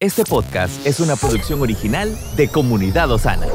[0.00, 3.48] Este podcast es una producción original de Comunidad Osana.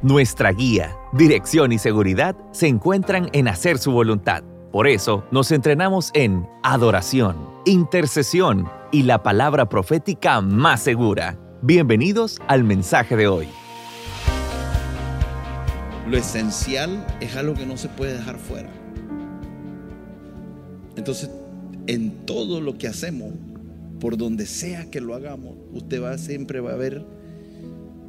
[0.00, 4.44] Nuestra guía, dirección y seguridad se encuentran en hacer su voluntad.
[4.70, 7.36] Por eso nos entrenamos en adoración,
[7.66, 11.36] intercesión y la palabra profética más segura.
[11.62, 13.48] Bienvenidos al mensaje de hoy.
[16.08, 18.70] Lo esencial es algo que no se puede dejar fuera.
[20.94, 21.28] Entonces,
[21.88, 23.32] en todo lo que hacemos,
[24.00, 27.04] por donde sea que lo hagamos, usted va siempre va a ver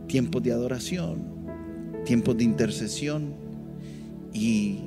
[0.08, 1.24] tiempos de adoración,
[2.06, 3.34] tiempos de intercesión
[4.34, 4.80] y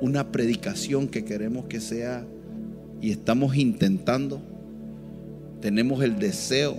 [0.00, 2.26] una predicación que queremos que sea
[3.00, 4.42] y estamos intentando,
[5.60, 6.76] tenemos el deseo,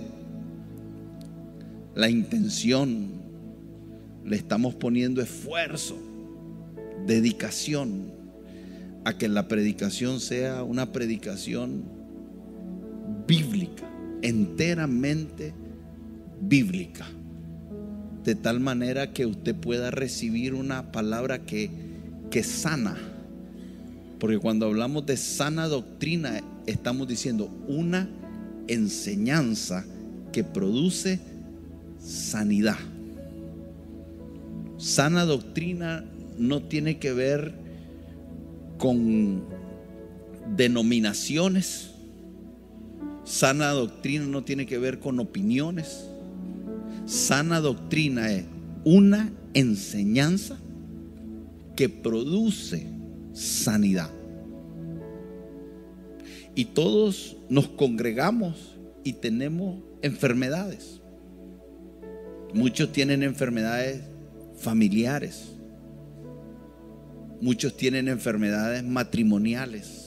[1.94, 3.08] la intención,
[4.24, 5.96] le estamos poniendo esfuerzo,
[7.06, 8.12] dedicación
[9.04, 12.01] a que la predicación sea una predicación
[13.26, 13.88] bíblica,
[14.22, 15.52] enteramente
[16.40, 17.06] bíblica.
[18.24, 21.70] De tal manera que usted pueda recibir una palabra que,
[22.30, 22.96] que sana.
[24.20, 28.08] Porque cuando hablamos de sana doctrina, estamos diciendo una
[28.68, 29.84] enseñanza
[30.30, 31.18] que produce
[32.00, 32.78] sanidad.
[34.78, 36.04] Sana doctrina
[36.38, 37.54] no tiene que ver
[38.78, 39.44] con
[40.56, 41.91] denominaciones.
[43.24, 46.08] Sana doctrina no tiene que ver con opiniones.
[47.06, 48.44] Sana doctrina es
[48.84, 50.58] una enseñanza
[51.76, 52.86] que produce
[53.32, 54.10] sanidad.
[56.54, 61.00] Y todos nos congregamos y tenemos enfermedades.
[62.54, 64.02] Muchos tienen enfermedades
[64.58, 65.48] familiares.
[67.40, 70.01] Muchos tienen enfermedades matrimoniales.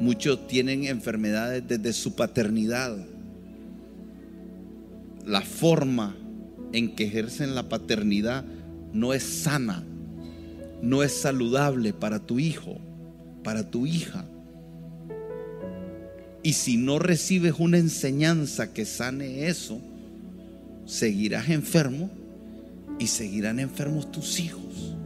[0.00, 2.96] Muchos tienen enfermedades desde su paternidad.
[5.24, 6.14] La forma
[6.72, 8.44] en que ejercen la paternidad
[8.92, 9.84] no es sana,
[10.82, 12.78] no es saludable para tu hijo,
[13.42, 14.24] para tu hija.
[16.42, 19.80] Y si no recibes una enseñanza que sane eso,
[20.84, 22.10] seguirás enfermo
[22.98, 24.96] y seguirán enfermos tus hijos.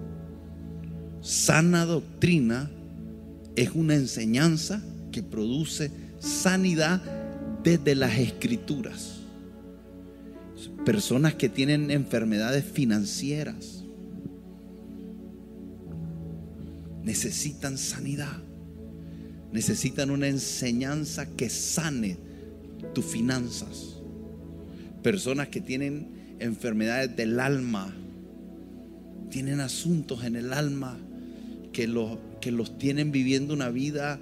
[1.20, 2.70] Sana doctrina
[3.58, 4.80] es una enseñanza
[5.10, 7.02] que produce sanidad
[7.64, 9.16] desde las escrituras.
[10.84, 13.82] Personas que tienen enfermedades financieras
[17.02, 18.44] necesitan sanidad.
[19.50, 22.16] Necesitan una enseñanza que sane
[22.94, 23.96] tus finanzas.
[25.02, 27.92] Personas que tienen enfermedades del alma,
[29.30, 30.96] tienen asuntos en el alma
[31.72, 32.18] que los,
[32.48, 34.18] que los tienen viviendo una vida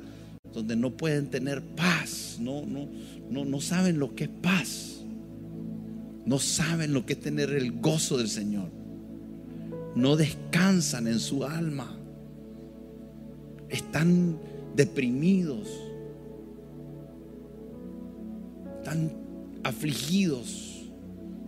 [0.53, 2.89] donde no pueden tener paz, no, no,
[3.31, 4.97] no, no saben lo que es paz,
[6.25, 8.69] no saben lo que es tener el gozo del Señor,
[9.95, 11.97] no descansan en su alma,
[13.69, 14.41] están
[14.75, 15.69] deprimidos,
[18.79, 19.13] están
[19.63, 20.85] afligidos,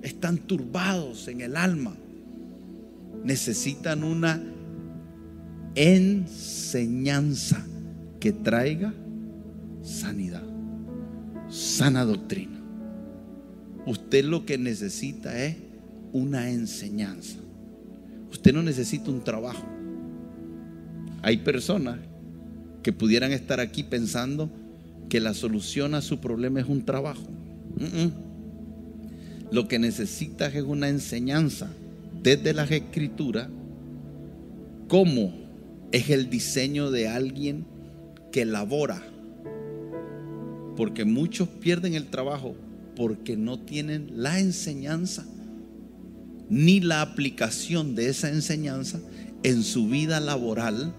[0.03, 1.97] están turbados en el alma,
[3.25, 4.41] necesitan una
[5.75, 7.65] enseñanza
[8.21, 8.93] que traiga
[9.83, 10.43] sanidad,
[11.49, 12.59] sana doctrina.
[13.87, 15.57] Usted lo que necesita es
[16.13, 17.39] una enseñanza.
[18.31, 19.67] Usted no necesita un trabajo.
[21.23, 21.99] Hay personas
[22.83, 24.51] que pudieran estar aquí pensando
[25.09, 27.27] que la solución a su problema es un trabajo.
[29.51, 31.71] Lo que necesitas es una enseñanza
[32.23, 33.49] desde las escrituras,
[34.89, 35.48] cómo
[35.93, 37.65] es el diseño de alguien
[38.33, 39.03] que labora.
[40.77, 42.55] Porque muchos pierden el trabajo
[42.95, 45.25] porque no tienen la enseñanza
[46.51, 49.01] ni la aplicación de esa enseñanza
[49.43, 50.95] en su vida laboral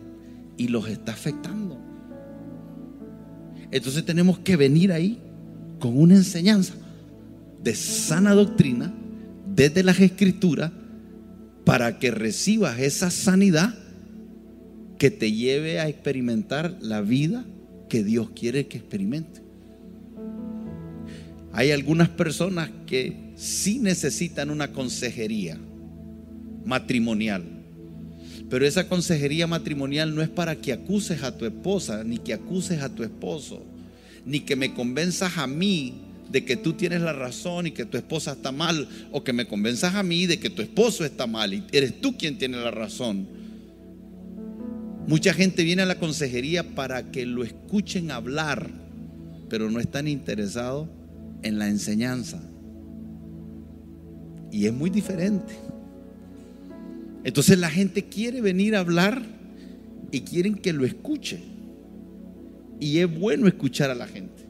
[0.57, 1.77] y los está afectando.
[3.71, 5.19] Entonces tenemos que venir ahí
[5.79, 6.73] con una enseñanza
[7.63, 8.93] de sana doctrina
[9.55, 10.71] desde las escrituras
[11.65, 13.75] para que recibas esa sanidad
[14.99, 17.45] que te lleve a experimentar la vida
[17.87, 19.41] que Dios quiere que experimente.
[21.53, 25.57] Hay algunas personas que sí necesitan una consejería
[26.65, 27.43] matrimonial,
[28.49, 32.81] pero esa consejería matrimonial no es para que acuses a tu esposa, ni que acuses
[32.81, 33.63] a tu esposo,
[34.25, 35.93] ni que me convenzas a mí
[36.29, 39.47] de que tú tienes la razón y que tu esposa está mal, o que me
[39.47, 42.71] convenzas a mí de que tu esposo está mal y eres tú quien tiene la
[42.71, 43.39] razón.
[45.09, 48.69] Mucha gente viene a la consejería para que lo escuchen hablar,
[49.49, 50.87] pero no están interesados
[51.41, 52.39] en la enseñanza.
[54.51, 55.55] Y es muy diferente.
[57.23, 59.23] Entonces la gente quiere venir a hablar
[60.11, 61.39] y quieren que lo escuche.
[62.79, 64.43] Y es bueno escuchar a la gente.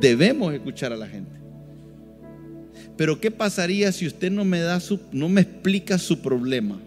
[0.00, 1.32] Debemos escuchar a la gente.
[2.96, 6.80] Pero ¿qué pasaría si usted no me da su, no me explica su problema?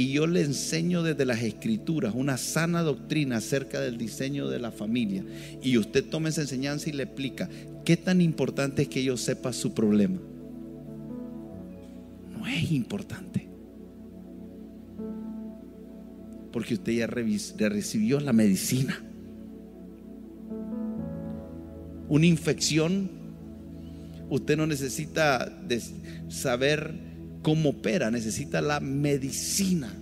[0.00, 4.70] Y yo le enseño desde las escrituras una sana doctrina acerca del diseño de la
[4.70, 5.22] familia.
[5.62, 7.50] Y usted toma esa enseñanza y le explica
[7.84, 10.18] qué tan importante es que yo sepa su problema.
[12.32, 13.46] No es importante.
[16.50, 17.10] Porque usted ya,
[17.58, 18.98] ya recibió la medicina.
[22.08, 23.10] Una infección,
[24.30, 25.62] usted no necesita
[26.30, 27.09] saber
[27.42, 29.92] cómo opera, necesita la medicina.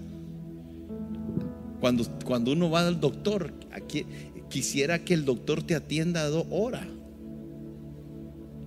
[1.80, 4.04] Cuando, cuando uno va al doctor, aquí,
[4.48, 6.86] quisiera que el doctor te atienda a dos horas.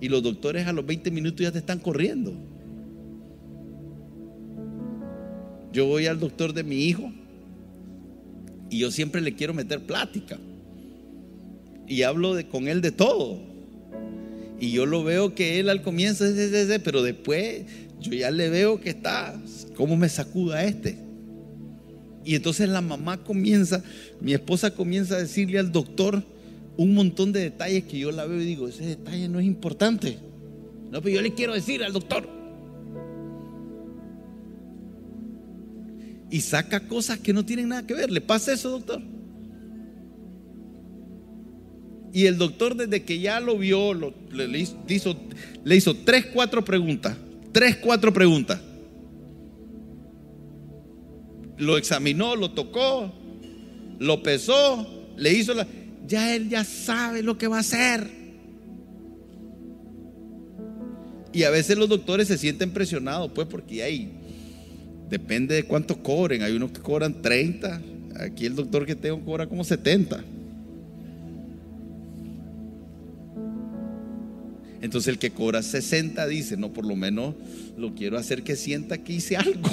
[0.00, 2.32] Y los doctores a los 20 minutos ya te están corriendo.
[5.72, 7.10] Yo voy al doctor de mi hijo
[8.68, 10.38] y yo siempre le quiero meter plática.
[11.86, 13.38] Y hablo de, con él de todo.
[14.58, 16.24] Y yo lo veo que él al comienzo
[16.84, 17.64] pero después
[18.02, 19.40] yo ya le veo que está,
[19.76, 20.98] ¿cómo me sacuda este?
[22.24, 23.82] Y entonces la mamá comienza,
[24.20, 26.22] mi esposa comienza a decirle al doctor
[26.76, 30.18] un montón de detalles que yo la veo y digo, ese detalle no es importante.
[30.90, 32.42] No, pero yo le quiero decir al doctor.
[36.32, 38.10] y saca cosas que no tienen nada que ver.
[38.10, 39.02] ¿Le pasa eso, doctor?
[42.10, 44.58] Y el doctor desde que ya lo vio, le,
[44.88, 45.14] hizo,
[45.62, 47.18] le hizo tres, cuatro preguntas.
[47.52, 48.60] Tres, cuatro preguntas.
[51.58, 53.12] Lo examinó, lo tocó,
[53.98, 55.66] lo pesó, le hizo la...
[56.06, 58.10] Ya él ya sabe lo que va a hacer.
[61.32, 64.22] Y a veces los doctores se sienten presionados, pues, porque hay
[65.12, 66.42] Depende de cuánto cobren.
[66.42, 67.82] Hay unos que cobran 30.
[68.18, 70.24] Aquí el doctor que tengo cobra como 70.
[74.82, 77.34] Entonces el que cobra 60 dice, no, por lo menos
[77.78, 79.70] lo quiero hacer que sienta que hice algo.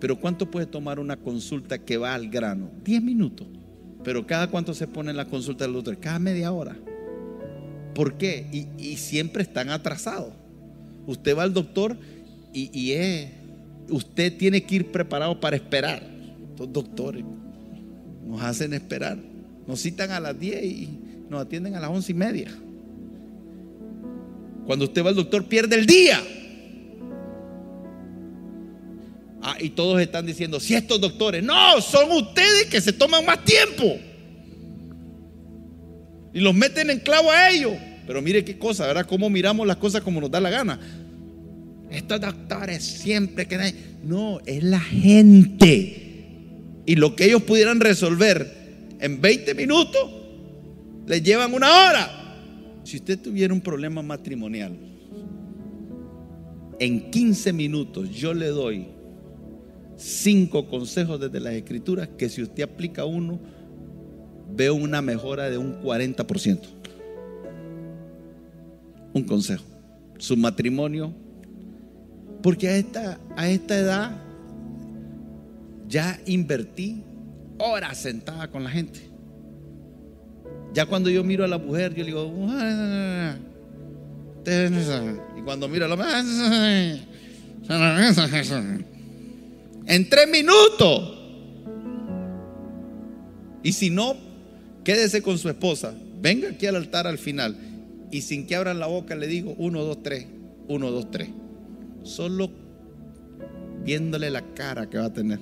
[0.00, 2.70] Pero ¿cuánto puede tomar una consulta que va al grano?
[2.82, 3.46] 10 minutos.
[4.02, 5.98] Pero cada cuánto se pone en la consulta del doctor?
[5.98, 6.74] Cada media hora.
[7.94, 8.46] ¿Por qué?
[8.78, 10.32] Y, siempre están atrasados.
[11.06, 11.98] Usted va al doctor
[12.54, 13.28] y, y es
[13.90, 16.02] usted tiene que ir preparado para esperar.
[16.52, 17.22] Estos doctores
[18.26, 19.18] nos hacen esperar.
[19.66, 20.88] Nos citan a las 10 y
[21.28, 22.50] nos atienden a las 11 y media.
[24.70, 26.22] Cuando usted va al doctor pierde el día.
[29.42, 33.44] Ah, y todos están diciendo, si estos doctores, no, son ustedes que se toman más
[33.44, 33.98] tiempo.
[36.32, 37.72] Y los meten en clavo a ellos.
[38.06, 39.06] Pero mire qué cosa, ¿verdad?
[39.08, 40.78] Cómo miramos las cosas como nos da la gana.
[41.90, 43.74] Estos doctores siempre que
[44.04, 46.26] no, es la gente.
[46.86, 50.12] Y lo que ellos pudieran resolver en 20 minutos,
[51.08, 52.19] les llevan una hora.
[52.82, 54.76] Si usted tuviera un problema matrimonial,
[56.78, 58.88] en 15 minutos yo le doy
[59.96, 63.38] cinco consejos desde las escrituras que si usted aplica uno,
[64.54, 66.60] veo una mejora de un 40%.
[69.12, 69.64] Un consejo.
[70.18, 71.14] Su matrimonio
[72.42, 74.16] porque a esta, a esta edad
[75.88, 77.02] ya invertí
[77.58, 79.09] horas sentada con la gente.
[80.72, 82.32] Ya cuando yo miro a la mujer, yo le digo,
[85.36, 86.24] y cuando miro a la mujer,
[89.86, 91.18] en tres minutos.
[93.62, 94.16] Y si no,
[94.84, 95.92] quédese con su esposa.
[96.20, 97.56] Venga aquí al altar al final.
[98.10, 100.26] Y sin que abran la boca le digo, uno, dos, tres,
[100.68, 101.28] uno, dos, tres
[102.02, 102.50] solo
[103.84, 105.40] viéndole la cara que va a tener.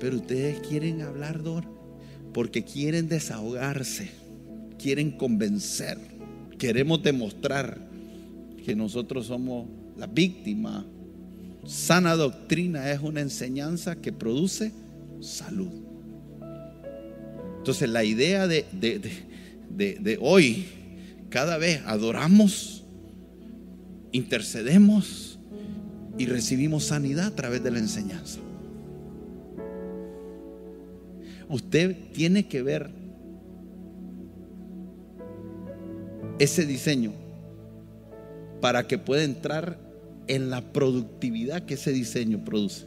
[0.00, 1.64] Pero ustedes quieren hablar, Dor,
[2.32, 4.10] porque quieren desahogarse,
[4.78, 5.98] quieren convencer,
[6.58, 7.78] queremos demostrar
[8.64, 10.86] que nosotros somos la víctima.
[11.64, 14.72] Sana doctrina es una enseñanza que produce
[15.20, 15.70] salud.
[17.58, 18.64] Entonces la idea de,
[19.70, 20.66] de hoy,
[21.28, 22.80] cada vez adoramos
[24.12, 25.38] intercedemos
[26.18, 28.40] y recibimos sanidad a través de la enseñanza.
[31.50, 32.90] Usted tiene que ver
[36.38, 37.12] ese diseño
[38.60, 39.78] para que pueda entrar
[40.28, 42.86] en la productividad que ese diseño produce.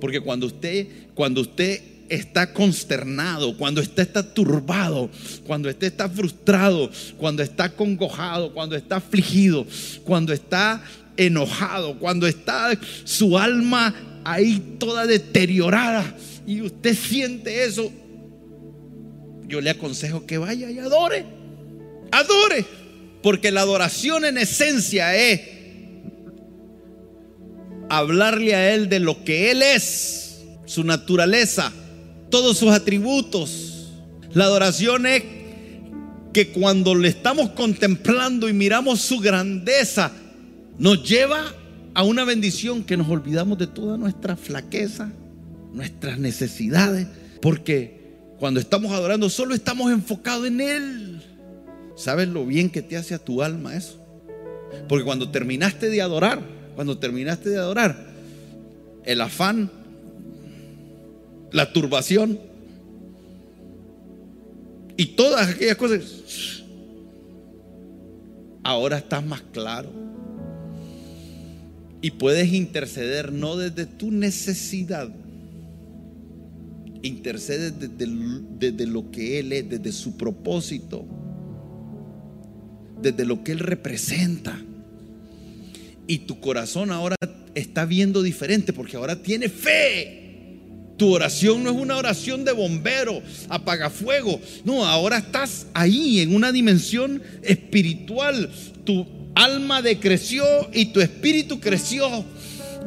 [0.00, 5.10] Porque cuando usted, cuando usted está consternado, cuando usted está turbado,
[5.46, 9.66] cuando usted está frustrado, cuando está congojado, cuando está afligido,
[10.04, 10.82] cuando está
[11.16, 13.94] enojado, cuando está su alma
[14.26, 16.16] ahí toda deteriorada
[16.46, 17.92] y usted siente eso,
[19.46, 21.24] yo le aconsejo que vaya y adore.
[22.10, 22.64] Adore.
[23.22, 25.40] Porque la adoración en esencia es
[27.88, 31.72] hablarle a Él de lo que Él es, su naturaleza,
[32.28, 33.92] todos sus atributos.
[34.32, 35.22] La adoración es
[36.32, 40.12] que cuando le estamos contemplando y miramos su grandeza,
[40.78, 41.54] nos lleva
[41.96, 45.10] a una bendición que nos olvidamos de toda nuestra flaqueza,
[45.72, 47.06] nuestras necesidades,
[47.40, 51.22] porque cuando estamos adorando solo estamos enfocados en Él.
[51.96, 53.98] ¿Sabes lo bien que te hace a tu alma eso?
[54.90, 56.42] Porque cuando terminaste de adorar,
[56.74, 57.96] cuando terminaste de adorar,
[59.06, 59.70] el afán,
[61.50, 62.38] la turbación
[64.98, 66.62] y todas aquellas cosas,
[68.62, 69.88] ahora estás más claro.
[72.02, 75.08] Y puedes interceder no desde tu necesidad,
[77.02, 78.12] intercede desde,
[78.58, 81.04] desde, lo que Él es, desde su propósito,
[83.00, 84.60] desde lo que Él representa.
[86.06, 87.16] Y tu corazón ahora
[87.54, 90.22] está viendo diferente porque ahora tiene fe.
[90.96, 94.40] Tu oración no es una oración de bombero, apagafuego.
[94.64, 98.50] No, ahora estás ahí en una dimensión espiritual.
[98.84, 102.24] Tu alma decreció y tu espíritu creció.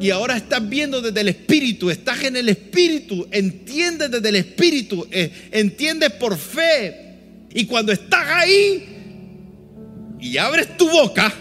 [0.00, 5.06] Y ahora estás viendo desde el espíritu, estás en el espíritu, entiendes desde el espíritu,
[5.10, 7.46] eh, entiendes por fe.
[7.52, 8.84] Y cuando estás ahí
[10.18, 11.32] y abres tu boca,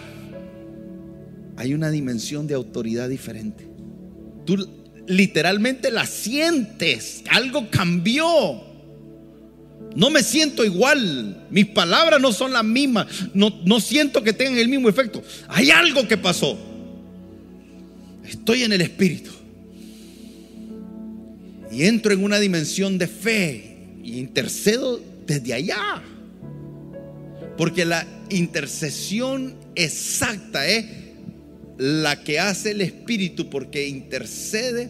[1.55, 3.67] hay una dimensión de autoridad diferente.
[4.45, 4.67] Tú
[5.07, 8.68] literalmente la sientes, algo cambió.
[9.95, 14.57] No me siento igual, mis palabras no son las mismas, no, no siento que tengan
[14.57, 15.23] el mismo efecto.
[15.47, 16.57] Hay algo que pasó.
[18.27, 19.31] Estoy en el Espíritu.
[21.71, 26.03] Y entro en una dimensión de fe y intercedo desde allá.
[27.57, 30.85] Porque la intercesión exacta es
[31.77, 34.89] la que hace el Espíritu porque intercede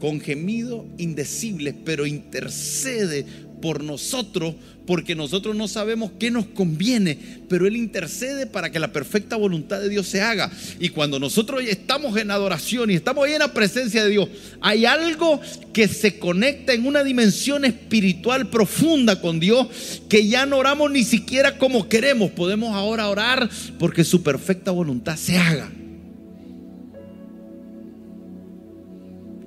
[0.00, 3.26] con gemido indecible, pero intercede
[3.64, 4.56] por nosotros
[4.86, 7.16] porque nosotros no sabemos qué nos conviene,
[7.48, 10.52] pero Él intercede para que la perfecta voluntad de Dios se haga.
[10.78, 14.28] Y cuando nosotros estamos en adoración y estamos ahí en la presencia de Dios,
[14.60, 15.40] hay algo
[15.72, 21.02] que se conecta en una dimensión espiritual profunda con Dios, que ya no oramos ni
[21.02, 25.72] siquiera como queremos, podemos ahora orar porque su perfecta voluntad se haga.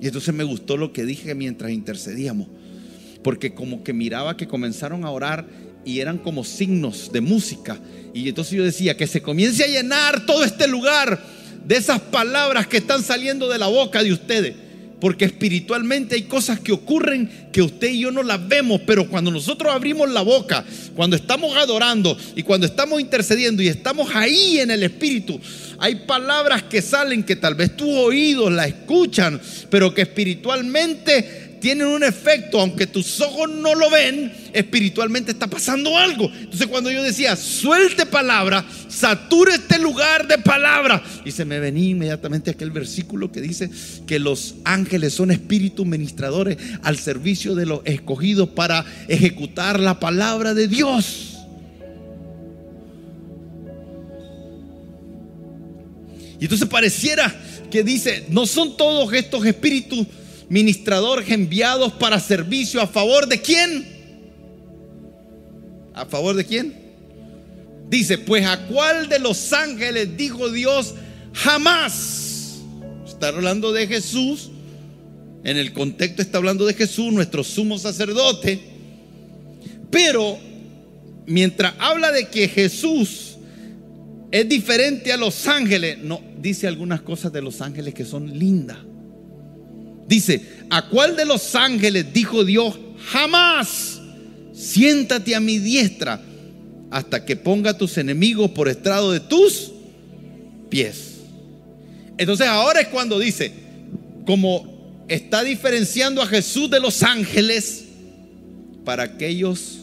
[0.02, 2.48] Y entonces me gustó lo que dije mientras intercedíamos
[3.24, 5.46] porque como que miraba que comenzaron a orar
[5.88, 7.78] y eran como signos de música.
[8.14, 11.22] Y entonces yo decía, que se comience a llenar todo este lugar
[11.66, 14.56] de esas palabras que están saliendo de la boca de ustedes.
[15.00, 19.30] Porque espiritualmente hay cosas que ocurren que usted y yo no las vemos, pero cuando
[19.30, 24.72] nosotros abrimos la boca, cuando estamos adorando y cuando estamos intercediendo y estamos ahí en
[24.72, 25.40] el espíritu,
[25.78, 31.88] hay palabras que salen que tal vez tus oídos la escuchan, pero que espiritualmente tienen
[31.88, 36.32] un efecto, aunque tus ojos no lo ven, espiritualmente está pasando algo.
[36.34, 41.90] Entonces cuando yo decía, suelte palabra, sature este lugar de palabra, y se me venía
[41.90, 43.70] inmediatamente aquel versículo que dice
[44.06, 50.54] que los ángeles son espíritus ministradores al servicio de los escogidos para ejecutar la palabra
[50.54, 51.34] de Dios.
[56.40, 57.34] Y entonces pareciera
[57.72, 60.06] que dice, no son todos estos espíritus
[60.50, 63.88] ministradores enviados para servicio a favor de quién?
[65.94, 66.74] ¿A favor de quién?
[67.90, 70.94] Dice, pues a cuál de los ángeles dijo Dios
[71.34, 72.60] jamás.
[73.06, 74.52] Está hablando de Jesús.
[75.44, 78.60] En el contexto está hablando de Jesús, nuestro sumo sacerdote.
[79.90, 80.38] Pero
[81.26, 83.38] mientras habla de que Jesús
[84.30, 88.78] es diferente a los ángeles, no dice algunas cosas de los ángeles que son lindas.
[90.08, 92.78] Dice, ¿a cuál de los ángeles dijo Dios
[93.12, 94.02] jamás?
[94.54, 96.22] Siéntate a mi diestra
[96.90, 99.72] hasta que ponga tus enemigos por estrado de tus
[100.70, 101.18] pies.
[102.18, 103.52] Entonces ahora es cuando dice,
[104.26, 107.86] como está diferenciando a Jesús de los ángeles
[108.84, 109.80] para aquellos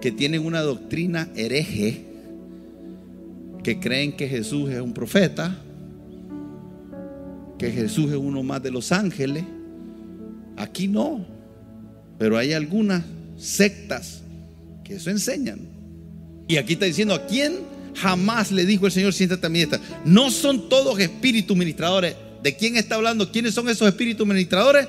[0.00, 2.04] que tienen una doctrina hereje,
[3.62, 5.56] que creen que Jesús es un profeta,
[7.58, 9.44] que Jesús es uno más de los ángeles,
[10.56, 11.26] Aquí no,
[12.18, 13.02] pero hay algunas
[13.36, 14.22] sectas
[14.84, 15.60] que eso enseñan.
[16.46, 17.58] Y aquí está diciendo, ¿a quién
[17.94, 19.64] jamás le dijo el Señor, siéntate a mi?
[20.04, 22.14] No son todos espíritus ministradores.
[22.42, 23.32] ¿De quién está hablando?
[23.32, 24.86] ¿Quiénes son esos espíritus ministradores?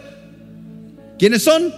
[1.17, 1.73] ¿Quiénes son?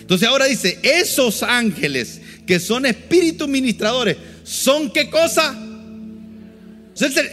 [0.00, 5.56] Entonces ahora dice, esos ángeles que son espíritus ministradores, ¿son qué cosa?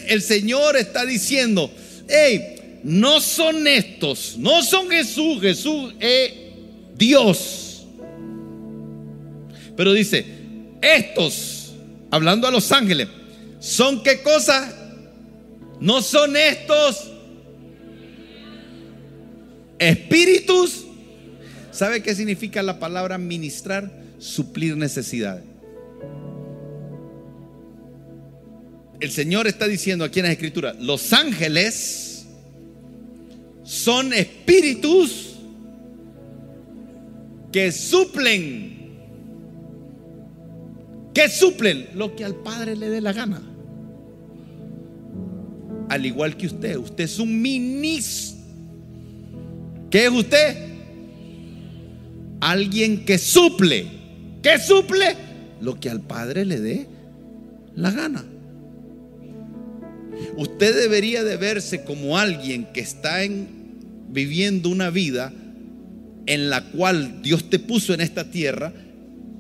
[0.07, 1.71] El Señor está diciendo,
[2.07, 6.31] hey, no son estos, no son Jesús, Jesús es
[6.95, 7.85] Dios.
[9.75, 10.25] Pero dice,
[10.81, 11.73] estos,
[12.11, 13.07] hablando a los ángeles,
[13.59, 14.71] ¿son qué cosa?
[15.79, 17.11] No son estos
[19.79, 20.85] espíritus.
[21.71, 23.91] ¿Sabe qué significa la palabra ministrar?
[24.19, 25.43] Suplir necesidades.
[29.05, 32.25] El Señor está diciendo aquí en la Escritura, los ángeles
[33.63, 35.35] son espíritus
[37.51, 38.95] que suplen.
[41.13, 43.43] Que suplen lo que al Padre le dé la gana.
[45.87, 48.39] Al igual que usted, usted es un ministro
[49.91, 50.57] ¿Qué es usted?
[52.41, 53.85] Alguien que suple.
[54.41, 55.15] ¿Qué suple?
[55.61, 56.87] Lo que al Padre le dé
[57.75, 58.25] la gana.
[60.37, 63.47] Usted debería de verse como alguien que está en,
[64.09, 65.33] viviendo una vida
[66.25, 68.73] en la cual Dios te puso en esta tierra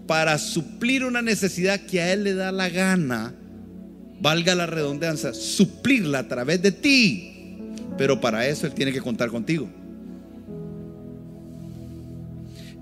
[0.07, 3.33] para suplir una necesidad que a Él le da la gana,
[4.21, 7.31] valga la redundancia, suplirla a través de ti.
[7.97, 9.67] Pero para eso Él tiene que contar contigo.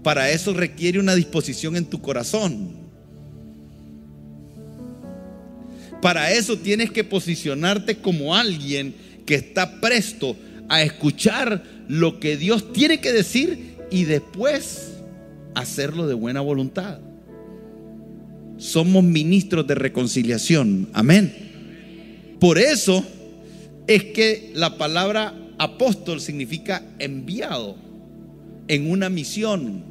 [0.04, 2.83] Para eso requiere una disposición en tu corazón.
[6.04, 8.94] Para eso tienes que posicionarte como alguien
[9.26, 10.36] que está presto
[10.68, 14.96] a escuchar lo que Dios tiene que decir y después
[15.56, 17.00] hacerlo de buena voluntad.
[18.58, 20.90] Somos ministros de reconciliación.
[20.92, 22.36] Amén.
[22.38, 23.06] Por eso
[23.88, 27.78] es que la palabra apóstol significa enviado
[28.68, 29.86] en una misión.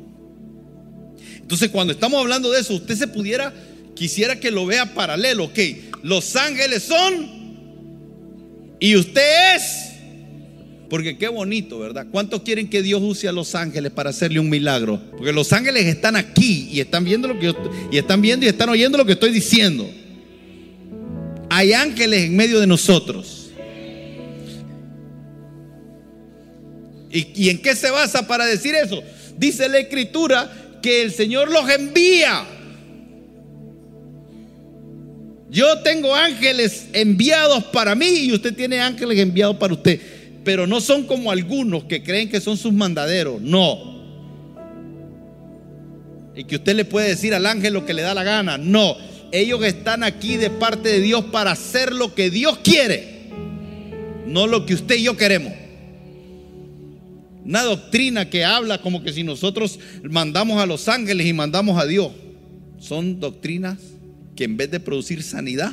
[1.37, 3.55] Entonces, cuando estamos hablando de eso, usted se pudiera,
[3.95, 5.59] quisiera que lo vea paralelo, ok.
[6.03, 7.43] Los ángeles son
[8.83, 9.93] y usted es.
[10.91, 12.09] Porque qué bonito, ¿verdad?
[12.11, 15.01] ¿Cuántos quieren que Dios use a los ángeles para hacerle un milagro?
[15.17, 17.55] Porque los ángeles están aquí y están viendo lo que yo,
[17.93, 19.89] y están viendo y están oyendo lo que estoy diciendo.
[21.49, 23.53] Hay ángeles en medio de nosotros.
[27.11, 29.01] ¿Y, ¿Y, en qué se basa para decir eso?
[29.39, 32.45] Dice la escritura que el Señor los envía.
[35.53, 40.01] Yo tengo ángeles enviados para mí y usted tiene ángeles enviados para usted.
[40.43, 43.39] Pero no son como algunos que creen que son sus mandaderos.
[43.43, 43.93] No.
[46.35, 48.57] Y que usted le puede decir al ángel lo que le da la gana.
[48.57, 48.97] No.
[49.31, 53.29] Ellos están aquí de parte de Dios para hacer lo que Dios quiere.
[54.27, 55.53] No lo que usted y yo queremos.
[57.45, 61.85] Una doctrina que habla como que si nosotros mandamos a los ángeles y mandamos a
[61.85, 62.11] Dios.
[62.79, 63.77] Son doctrinas
[64.37, 65.73] que en vez de producir sanidad,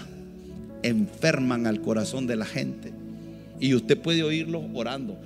[0.84, 2.92] enferman al corazón de la gente.
[3.60, 5.18] Y usted puede oírlo orando.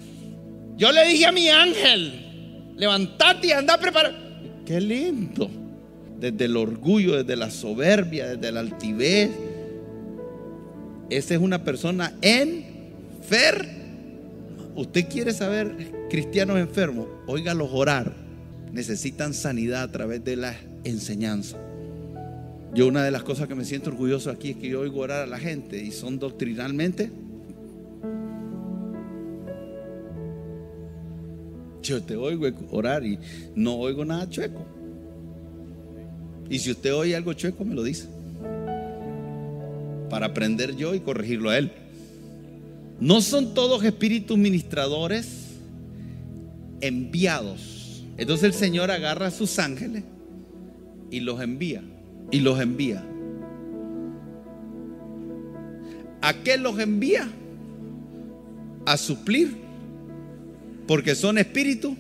[0.78, 4.16] Yo le dije a mi ángel, levantate y anda a preparar.
[4.66, 5.50] Qué lindo.
[6.20, 9.30] Desde el orgullo, desde la soberbia, desde la altivez.
[11.10, 13.72] Esa es una persona enferma.
[14.76, 18.14] Usted quiere saber cristianos enfermos, óigalos orar.
[18.72, 21.58] Necesitan sanidad a través de la enseñanza.
[22.74, 25.22] Yo una de las cosas que me siento orgulloso aquí es que yo oigo orar
[25.22, 27.12] a la gente y son doctrinalmente.
[31.84, 33.20] Yo te oigo orar y
[33.56, 34.66] no oigo nada chueco.
[36.50, 38.08] Y si usted oye algo chueco, me lo dice.
[40.10, 41.72] Para aprender yo y corregirlo a él.
[43.00, 45.58] No son todos espíritus ministradores
[46.82, 48.04] enviados.
[48.18, 50.04] Entonces el Señor agarra a sus ángeles
[51.12, 51.84] y los envía.
[52.34, 53.06] Y los envía.
[56.20, 57.30] ¿A qué los envía?
[58.88, 59.56] A suplir.
[60.88, 61.96] Porque son espíritus.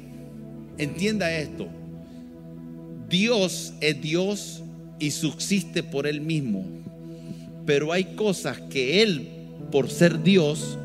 [0.79, 1.67] Entienda esto.
[3.07, 4.63] Dios es Dios
[4.97, 6.65] y subsiste por Él mismo.
[7.67, 9.29] Pero hay cosas que Él,
[9.71, 10.79] por ser Dios,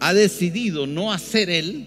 [0.00, 1.86] ha decidido no hacer Él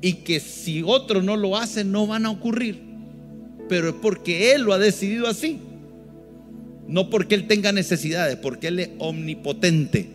[0.00, 2.89] y que si otro no lo hace no van a ocurrir.
[3.70, 5.60] Pero es porque Él lo ha decidido así.
[6.88, 10.08] No porque Él tenga necesidades, porque Él es omnipotente.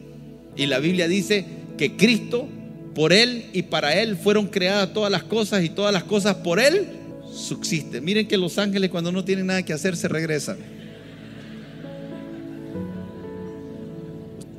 [0.58, 1.46] Y la Biblia dice
[1.78, 2.50] que Cristo
[2.94, 6.60] Por Él y para Él fueron creadas todas las cosas y todas las cosas por
[6.60, 6.86] Él
[7.34, 8.04] subsisten.
[8.04, 10.58] Miren que los ángeles cuando no tienen nada que hacer se regresan.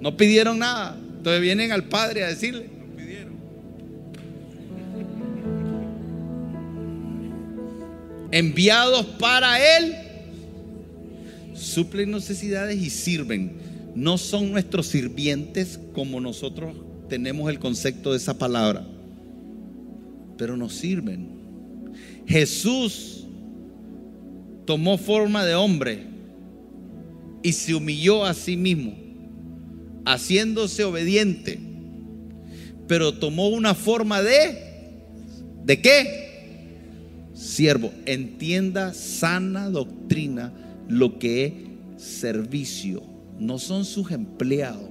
[0.00, 0.98] No pidieron nada.
[1.18, 2.75] Entonces vienen al Padre a decirle.
[8.36, 9.94] Enviados para Él,
[11.54, 13.52] suplen necesidades y sirven.
[13.94, 16.76] No son nuestros sirvientes como nosotros
[17.08, 18.86] tenemos el concepto de esa palabra,
[20.36, 21.30] pero nos sirven.
[22.26, 23.26] Jesús
[24.66, 26.04] tomó forma de hombre
[27.42, 28.98] y se humilló a sí mismo,
[30.04, 31.58] haciéndose obediente,
[32.86, 34.58] pero tomó una forma de
[35.64, 36.25] ¿de qué?
[37.36, 40.54] Siervo, entienda sana doctrina
[40.88, 41.52] lo que es
[42.02, 43.02] servicio,
[43.38, 44.88] no son sus empleados.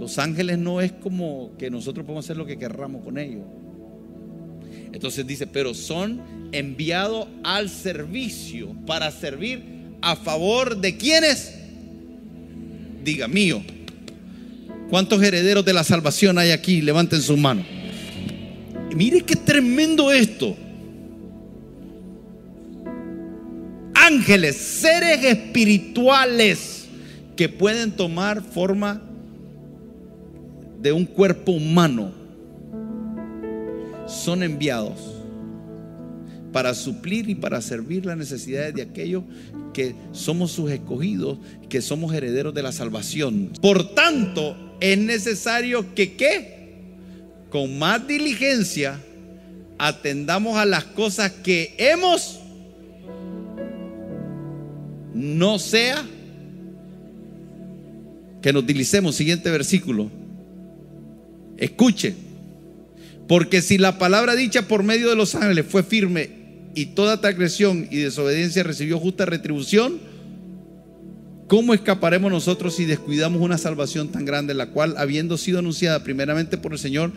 [0.00, 3.44] Los ángeles no es como que nosotros podemos hacer lo que querramos con ellos.
[4.92, 6.20] Entonces dice, pero son
[6.50, 9.62] enviados al servicio para servir
[10.02, 11.54] a favor de quienes.
[13.04, 13.62] Diga, mío.
[14.90, 16.80] ¿Cuántos herederos de la salvación hay aquí?
[16.80, 17.75] Levanten sus manos.
[18.96, 20.56] Mire qué tremendo esto.
[23.94, 26.86] Ángeles, seres espirituales
[27.36, 29.02] que pueden tomar forma
[30.80, 32.10] de un cuerpo humano
[34.06, 34.98] son enviados
[36.50, 39.24] para suplir y para servir las necesidades de aquellos
[39.74, 43.52] que somos sus escogidos, que somos herederos de la salvación.
[43.60, 46.55] Por tanto, es necesario que ¿qué?
[47.56, 49.00] Con más diligencia
[49.78, 52.38] atendamos a las cosas que hemos
[55.14, 56.04] no sea
[58.42, 59.16] que nos utilicemos.
[59.16, 60.10] Siguiente versículo.
[61.56, 62.14] Escuche,
[63.26, 66.28] porque si la palabra dicha por medio de los ángeles fue firme
[66.74, 69.98] y toda transgresión y desobediencia recibió justa retribución,
[71.46, 76.58] ¿cómo escaparemos nosotros si descuidamos una salvación tan grande, la cual, habiendo sido anunciada primeramente
[76.58, 77.12] por el Señor,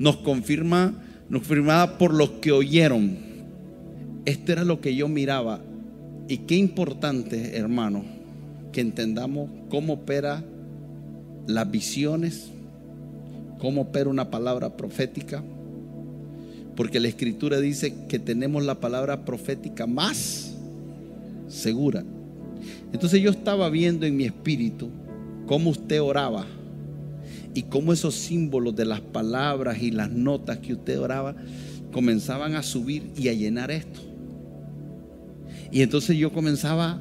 [0.00, 0.94] nos confirma,
[1.28, 3.18] nos confirmada por los que oyeron?
[4.24, 5.60] Esto era lo que yo miraba.
[6.26, 8.02] Y qué importante, hermano,
[8.72, 10.42] que entendamos cómo opera
[11.46, 12.50] las visiones,
[13.58, 15.44] cómo opera una palabra profética.
[16.76, 20.54] Porque la escritura dice que tenemos la palabra profética más
[21.46, 22.02] segura.
[22.90, 24.88] Entonces yo estaba viendo en mi espíritu
[25.46, 26.46] cómo usted oraba
[27.54, 31.34] y cómo esos símbolos de las palabras y las notas que usted oraba
[31.92, 34.00] comenzaban a subir y a llenar esto.
[35.72, 37.00] Y entonces yo comenzaba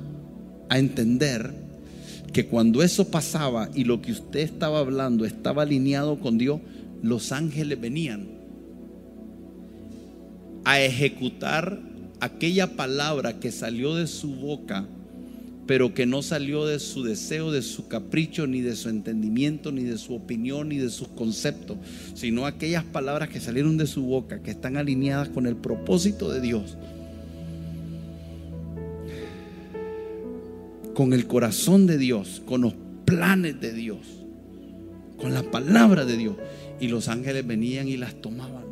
[0.69, 1.53] a entender
[2.33, 6.61] que cuando eso pasaba y lo que usted estaba hablando estaba alineado con Dios,
[7.01, 8.27] los ángeles venían
[10.65, 11.79] a ejecutar
[12.19, 14.85] aquella palabra que salió de su boca,
[15.69, 19.83] pero que no salió de su deseo, de su capricho, ni de su entendimiento, ni
[19.83, 21.77] de su opinión, ni de sus conceptos,
[22.15, 26.41] sino aquellas palabras que salieron de su boca, que están alineadas con el propósito de
[26.41, 26.75] Dios
[30.95, 32.73] con el corazón de Dios, con los
[33.05, 33.99] planes de Dios,
[35.17, 36.35] con la palabra de Dios.
[36.79, 38.65] Y los ángeles venían y las tomaban.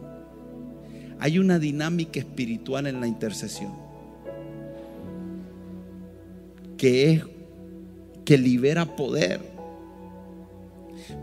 [1.20, 3.87] Hay una dinámica espiritual en la intercesión
[6.78, 7.24] que es
[8.26, 9.40] que libera poder.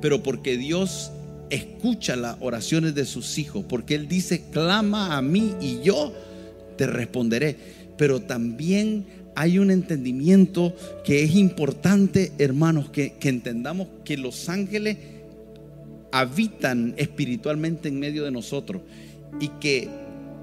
[0.01, 1.11] Pero porque Dios
[1.51, 6.13] escucha las oraciones de sus hijos, porque Él dice, clama a mí y yo
[6.77, 7.57] te responderé.
[7.99, 9.05] Pero también
[9.37, 14.97] hay un entendimiento que es importante, hermanos, que, entendamos que los ángeles
[16.13, 18.83] habitan espiritualmente en medio de nosotros
[19.41, 19.89] y que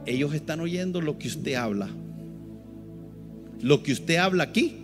[0.06, 1.90] ellos están oyendo lo que usted habla.
[3.62, 4.81] Lo que usted habla aquí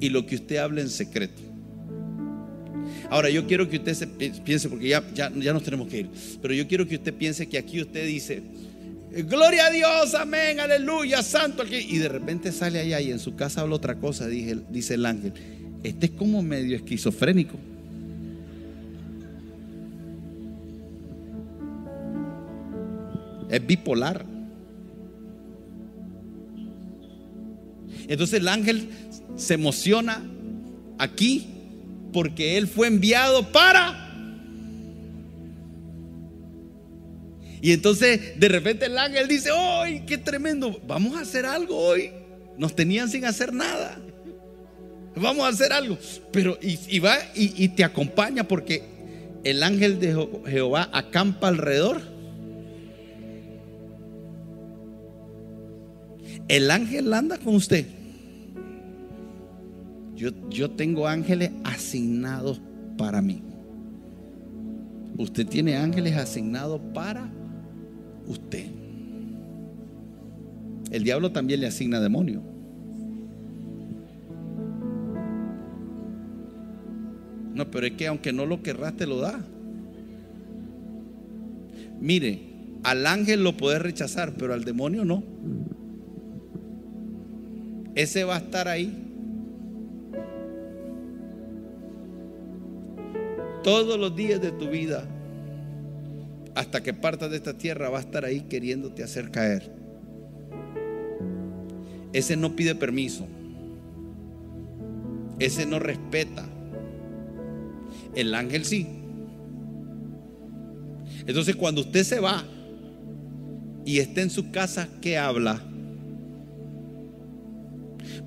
[0.00, 1.42] y lo que usted habla en secreto.
[3.10, 6.10] Ahora, yo quiero que usted se piense, porque ya, ya, ya nos tenemos que ir,
[6.42, 8.42] pero yo quiero que usted piense que aquí usted dice,
[9.10, 11.64] Gloria a Dios, amén, aleluya, santo.
[11.66, 15.32] Y de repente sale allá y en su casa habla otra cosa, dice, el ángel.
[15.82, 17.56] Este es como medio esquizofrénico.
[23.50, 24.26] Es bipolar.
[28.08, 28.88] Entonces el ángel
[29.36, 30.24] se emociona
[30.98, 31.48] aquí
[32.12, 34.08] porque él fue enviado para
[37.60, 40.80] Y entonces de repente el ángel dice, ¡ay, qué tremendo!
[40.86, 42.10] Vamos a hacer algo hoy.
[42.56, 43.98] Nos tenían sin hacer nada.
[45.16, 45.98] vamos a hacer algo.
[46.32, 48.82] Pero y, va y, y te acompaña porque
[49.44, 52.00] el ángel de Jehová acampa alrededor.
[56.46, 57.86] El ángel anda con usted.
[60.18, 62.60] Yo, yo tengo ángeles asignados
[62.96, 63.40] para mí.
[65.16, 67.30] Usted tiene ángeles asignados para
[68.26, 68.66] usted.
[70.90, 72.42] El diablo también le asigna demonio.
[77.54, 79.38] No, pero es que aunque no lo querrás, te lo da.
[82.00, 82.40] Mire,
[82.82, 85.22] al ángel lo puedes rechazar, pero al demonio no.
[87.94, 89.07] Ese va a estar ahí.
[93.62, 95.04] Todos los días de tu vida,
[96.54, 99.70] hasta que partas de esta tierra, va a estar ahí queriéndote hacer caer.
[102.12, 103.26] Ese no pide permiso.
[105.38, 106.46] Ese no respeta.
[108.14, 108.86] El ángel sí.
[111.26, 112.42] Entonces cuando usted se va
[113.84, 115.62] y está en su casa, ¿qué habla?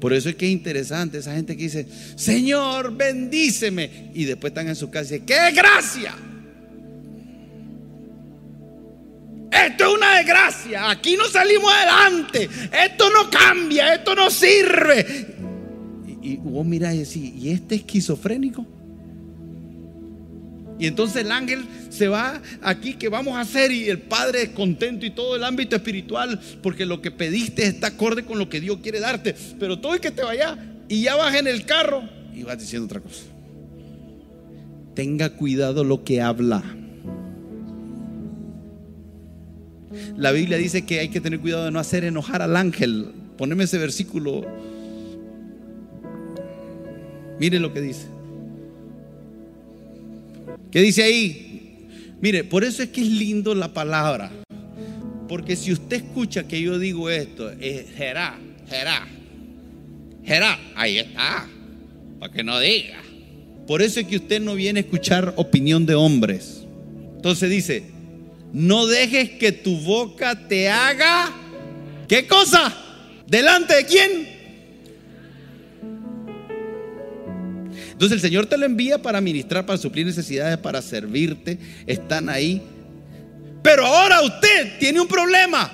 [0.01, 1.85] Por eso es que es interesante esa gente que dice,
[2.15, 4.09] Señor, bendíceme.
[4.15, 6.15] Y después están en su casa y dicen, ¡qué gracia!
[9.51, 10.89] Esto es una desgracia.
[10.89, 12.49] Aquí no salimos adelante.
[12.83, 13.93] Esto no cambia.
[13.93, 15.35] Esto no sirve.
[16.23, 18.65] Y, vos mirás y decís, ¿y este esquizofrénico?
[20.81, 23.71] Y entonces el ángel se va aquí, ¿qué vamos a hacer?
[23.71, 27.87] Y el Padre es contento y todo el ámbito espiritual, porque lo que pediste está
[27.87, 29.35] acorde con lo que Dios quiere darte.
[29.59, 30.57] Pero todo el que te vaya
[30.89, 32.01] y ya vas en el carro
[32.33, 33.21] y vas diciendo otra cosa.
[34.95, 36.63] Tenga cuidado lo que habla.
[40.17, 43.11] La Biblia dice que hay que tener cuidado de no hacer enojar al ángel.
[43.37, 44.47] Poneme ese versículo.
[47.39, 48.07] Mire lo que dice.
[50.71, 51.87] ¿Qué dice ahí?
[52.21, 54.31] Mire, por eso es que es lindo la palabra.
[55.27, 59.07] Porque si usted escucha que yo digo esto, es Gerá, Gerá,
[60.23, 61.47] Gerá, ahí está,
[62.19, 63.01] para que no diga.
[63.67, 66.65] Por eso es que usted no viene a escuchar opinión de hombres.
[67.15, 67.83] Entonces dice,
[68.53, 71.31] no dejes que tu boca te haga,
[72.07, 72.75] ¿qué cosa?
[73.27, 74.40] ¿Delante de quién?
[78.01, 81.59] Entonces el Señor te lo envía para ministrar, para suplir necesidades, para servirte.
[81.85, 82.59] Están ahí.
[83.61, 85.71] Pero ahora usted tiene un problema.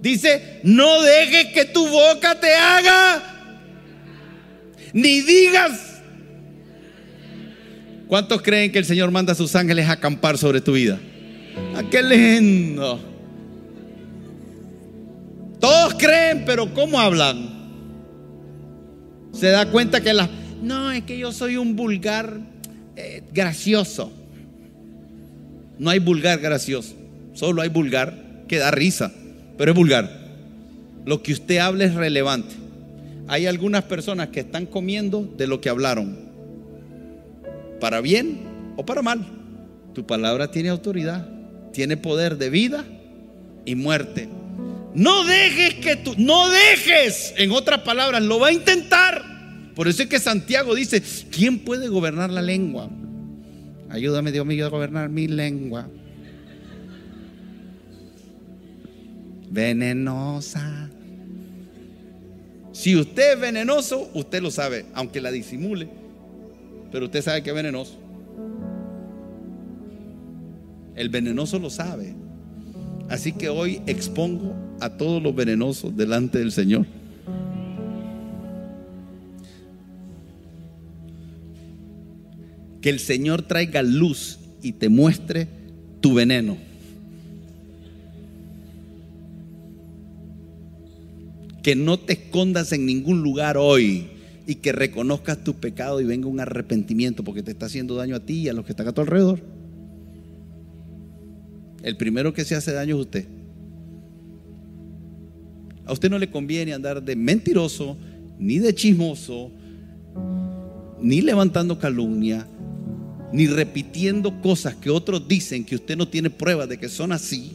[0.00, 3.22] Dice, no dejes que tu boca te haga,
[4.94, 6.00] ni digas.
[8.08, 10.98] ¿Cuántos creen que el Señor manda a sus ángeles a acampar sobre tu vida?
[11.76, 12.98] ¡Ah, qué lindo!
[15.60, 17.60] Todos creen, pero ¿cómo hablan?
[19.34, 22.38] Se da cuenta que las no, es que yo soy un vulgar
[22.96, 24.12] eh, gracioso.
[25.78, 26.94] No hay vulgar gracioso,
[27.32, 29.12] solo hay vulgar que da risa,
[29.56, 30.20] pero es vulgar.
[31.06, 32.54] Lo que usted habla es relevante.
[33.28, 36.18] Hay algunas personas que están comiendo de lo que hablaron,
[37.80, 38.40] para bien
[38.76, 39.24] o para mal.
[39.94, 41.26] Tu palabra tiene autoridad,
[41.72, 42.84] tiene poder de vida
[43.64, 44.28] y muerte.
[44.94, 49.29] No dejes que tú, no dejes, en otras palabras, lo va a intentar
[49.80, 52.90] por eso es que Santiago dice, ¿quién puede gobernar la lengua?
[53.88, 55.88] Ayúdame Dios mío a gobernar mi lengua.
[59.50, 60.90] Venenosa.
[62.72, 65.88] Si usted es venenoso, usted lo sabe, aunque la disimule.
[66.92, 67.98] Pero usted sabe que es venenoso.
[70.94, 72.14] El venenoso lo sabe.
[73.08, 76.99] Así que hoy expongo a todos los venenosos delante del Señor.
[82.80, 85.48] Que el Señor traiga luz y te muestre
[86.00, 86.56] tu veneno.
[91.62, 94.08] Que no te escondas en ningún lugar hoy
[94.46, 98.20] y que reconozcas tu pecado y venga un arrepentimiento porque te está haciendo daño a
[98.20, 99.40] ti y a los que están a tu alrededor.
[101.82, 103.26] El primero que se hace daño es usted.
[105.84, 107.96] A usted no le conviene andar de mentiroso,
[108.38, 109.50] ni de chismoso,
[111.02, 112.46] ni levantando calumnia,
[113.32, 117.52] ni repitiendo cosas que otros dicen que usted no tiene pruebas de que son así,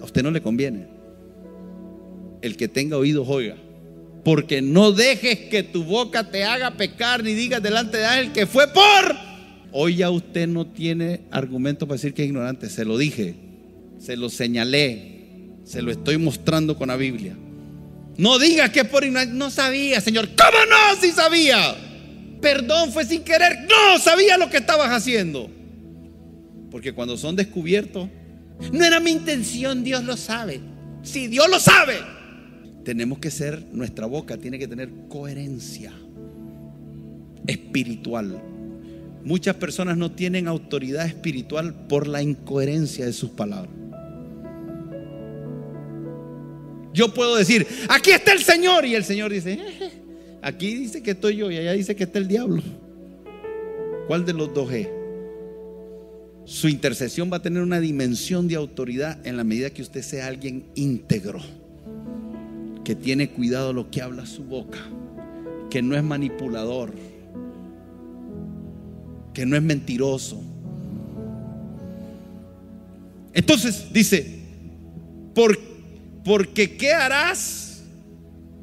[0.00, 0.86] a usted no le conviene.
[2.42, 3.56] El que tenga oídos oiga.
[4.24, 8.46] Porque no dejes que tu boca te haga pecar ni digas delante de él que
[8.46, 9.16] fue por.
[9.72, 12.68] Hoy ya usted no tiene argumento para decir que es ignorante.
[12.68, 13.34] Se lo dije,
[13.98, 17.34] se lo señalé, se lo estoy mostrando con la Biblia.
[18.18, 19.34] No digas que es por ignorancia.
[19.34, 20.28] No sabía, Señor.
[20.36, 21.00] ¿Cómo no?
[21.00, 21.89] Si sabía.
[22.40, 23.66] Perdón, fue sin querer.
[23.68, 25.50] No sabía lo que estabas haciendo.
[26.70, 28.08] Porque cuando son descubiertos,
[28.72, 30.60] no era mi intención, Dios lo sabe.
[31.02, 31.96] Si Dios lo sabe,
[32.84, 35.92] tenemos que ser, nuestra boca tiene que tener coherencia
[37.46, 38.42] espiritual.
[39.24, 43.74] Muchas personas no tienen autoridad espiritual por la incoherencia de sus palabras.
[46.92, 48.84] Yo puedo decir, aquí está el Señor.
[48.84, 49.99] Y el Señor dice, eh,
[50.42, 52.62] aquí dice que estoy yo y allá dice que está el diablo.
[54.06, 54.88] ¿Cuál de los dos es?
[56.44, 60.26] Su intercesión va a tener una dimensión de autoridad en la medida que usted sea
[60.26, 61.40] alguien íntegro,
[62.84, 64.78] que tiene cuidado lo que habla su boca,
[65.70, 66.92] que no es manipulador,
[69.32, 70.42] que no es mentiroso.
[73.32, 74.40] Entonces dice,
[75.34, 75.56] ¿por,
[76.24, 77.69] porque ¿qué harás?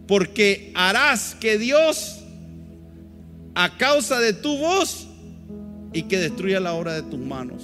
[0.08, 2.20] Porque harás que Dios,
[3.56, 5.08] a causa de tu voz,
[5.94, 7.64] y que destruya la obra de tus manos.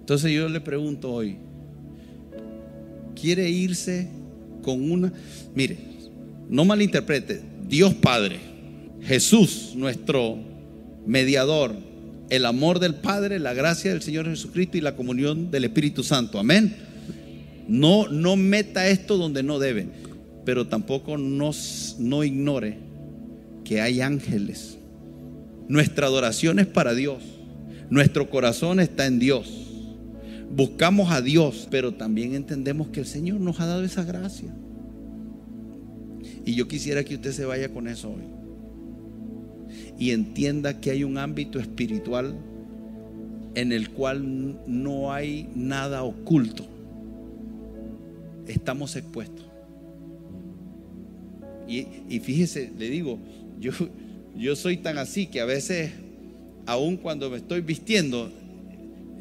[0.00, 1.38] Entonces yo le pregunto hoy,
[3.18, 4.08] ¿quiere irse
[4.62, 5.12] con una...
[5.54, 5.78] Mire,
[6.48, 8.40] no malinterprete, Dios Padre,
[9.02, 10.38] Jesús, nuestro
[11.06, 11.74] mediador,
[12.30, 16.38] el amor del Padre, la gracia del Señor Jesucristo y la comunión del Espíritu Santo.
[16.38, 16.76] Amén.
[17.68, 19.86] No, no meta esto donde no debe,
[20.44, 22.78] pero tampoco nos, no ignore
[23.64, 24.78] que hay ángeles.
[25.68, 27.22] Nuestra adoración es para Dios.
[27.90, 29.68] Nuestro corazón está en Dios.
[30.54, 34.54] Buscamos a Dios, pero también entendemos que el Señor nos ha dado esa gracia.
[36.44, 38.42] Y yo quisiera que usted se vaya con eso hoy
[39.98, 42.34] y entienda que hay un ámbito espiritual
[43.54, 46.66] en el cual no hay nada oculto.
[48.46, 49.51] Estamos expuestos.
[52.08, 53.18] Y, fíjese, le digo,
[53.60, 53.72] yo,
[54.36, 55.90] yo soy tan así que a veces,
[56.66, 58.30] aun cuando me estoy vistiendo,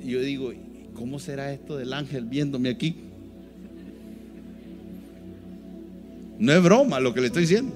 [0.04, 0.52] yo digo,
[0.94, 2.96] ¿cómo será esto del ángel viéndome aquí?
[6.40, 7.72] No es broma lo que le estoy diciendo,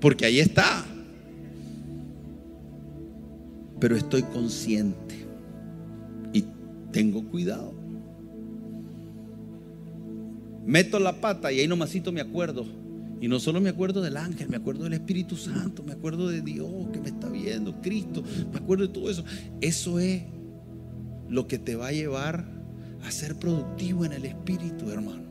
[0.00, 0.84] porque ahí está
[3.78, 5.14] pero estoy consciente
[6.32, 6.44] y
[6.92, 7.72] tengo cuidado.
[10.64, 12.66] Meto la pata y ahí nomasito me acuerdo.
[13.20, 16.42] Y no solo me acuerdo del ángel, me acuerdo del Espíritu Santo, me acuerdo de
[16.42, 19.24] Dios que me está viendo, Cristo, me acuerdo de todo eso.
[19.60, 20.22] Eso es
[21.28, 22.44] lo que te va a llevar
[23.04, 25.26] a ser productivo en el Espíritu, hermano.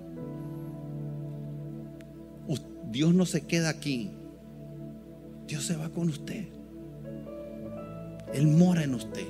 [2.95, 4.09] Dios no se queda aquí,
[5.47, 6.45] Dios se va con usted.
[8.33, 9.27] Él mora en usted.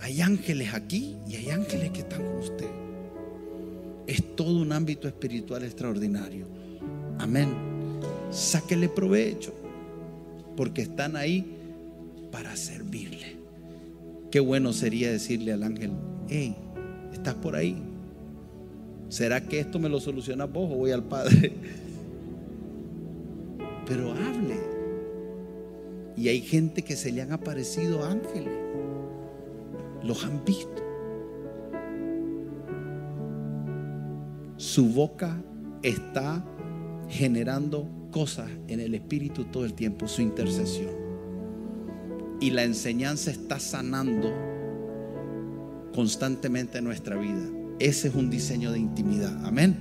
[0.00, 2.68] Hay ángeles aquí y hay ángeles que están con usted.
[4.06, 6.46] Es todo un ámbito espiritual extraordinario.
[7.18, 7.48] Amén.
[8.30, 9.54] Sáquele provecho
[10.56, 11.56] porque están ahí
[12.30, 13.36] para servirle.
[14.30, 15.92] Qué bueno sería decirle al ángel,
[16.28, 16.56] hey,
[17.12, 17.76] estás por ahí.
[19.08, 21.52] ¿Será que esto me lo soluciona vos o voy al Padre?
[23.86, 24.56] Pero hable.
[26.16, 28.52] Y hay gente que se le han aparecido ángeles.
[30.02, 30.82] Los han visto.
[34.56, 35.40] Su boca
[35.82, 36.44] está
[37.08, 40.90] generando cosas en el Espíritu todo el tiempo, su intercesión.
[42.40, 44.32] Y la enseñanza está sanando
[45.94, 47.48] constantemente nuestra vida.
[47.78, 49.44] Ese es un diseño de intimidad.
[49.44, 49.76] Amén.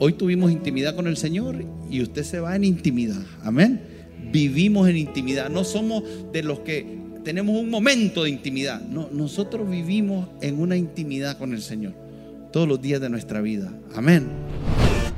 [0.00, 3.22] Hoy tuvimos intimidad con el Señor y usted se va en intimidad.
[3.42, 3.80] Amén
[4.32, 5.50] vivimos en intimidad.
[5.50, 8.80] No somos de los que tenemos un momento de intimidad.
[8.80, 11.94] No, nosotros vivimos en una intimidad con el Señor
[12.52, 13.72] todos los días de nuestra vida.
[13.94, 14.47] Amén.